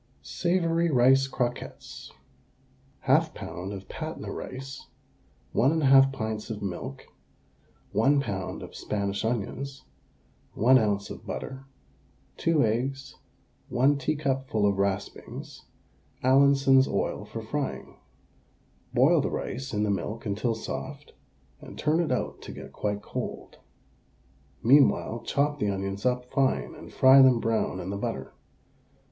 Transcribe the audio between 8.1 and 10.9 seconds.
lb. of Spanish onions, 1